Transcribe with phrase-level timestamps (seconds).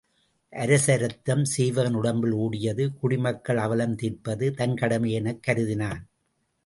[0.53, 6.01] அரச இரத்தம் சீவகன் உடம்பில் ஓடியது குடி மக்கள் அவலம் தீர்ப்பது தன் கடமை எனக் கருதினான்.